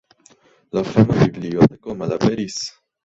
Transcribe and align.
La 0.77 0.83
fama 0.93 1.17
biblioteko 1.19 1.97
malaperis. 2.01 2.57